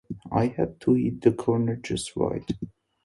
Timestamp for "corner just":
1.31-2.15